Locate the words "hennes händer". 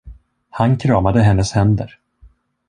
1.23-1.99